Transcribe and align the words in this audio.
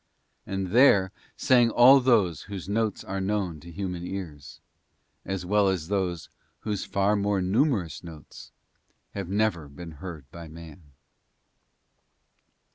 And 0.47 0.69
there 0.71 1.11
sang 1.37 1.69
all 1.69 1.99
those 1.99 2.41
whose 2.49 2.67
notes 2.67 3.03
are 3.03 3.21
known 3.21 3.59
to 3.59 3.71
human 3.71 4.03
ears, 4.03 4.59
as 5.25 5.45
well 5.45 5.67
as 5.67 5.89
those 5.89 6.27
whose 6.61 6.85
far 6.85 7.15
more 7.15 7.39
numerous 7.39 8.03
notes 8.03 8.51
have 9.11 9.29
never 9.29 9.67
been 9.69 9.91
heard 10.01 10.25
by 10.31 10.47
man. 10.47 10.87